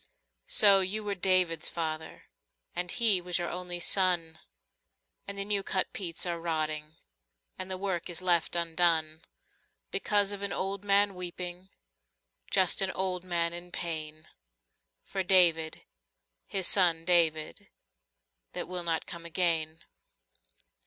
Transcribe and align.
lO 0.63 0.79
you 0.79 1.03
were 1.03 1.13
David's 1.13 1.69
father, 1.69 2.23
And 2.75 2.89
he 2.89 3.21
was 3.21 3.37
your 3.37 3.51
only 3.51 3.79
son, 3.79 4.39
And 5.27 5.37
the 5.37 5.45
new 5.45 5.61
cut 5.61 5.93
peats 5.93 6.25
are 6.25 6.39
rotting 6.39 6.95
And 7.59 7.69
the 7.69 7.77
work 7.77 8.09
is 8.09 8.19
left 8.19 8.55
undone. 8.55 9.21
Because 9.91 10.31
of 10.31 10.41
an 10.41 10.53
old 10.53 10.83
man 10.83 11.13
weeping, 11.13 11.69
Just 12.49 12.81
an 12.81 12.89
old 12.89 13.23
man 13.23 13.53
in 13.53 13.71
pain. 13.71 14.27
For 15.03 15.21
David, 15.21 15.83
his 16.47 16.65
son 16.67 17.05
David, 17.05 17.67
That 18.53 18.67
will 18.67 18.81
not 18.83 19.05
come 19.05 19.23
again. 19.27 19.81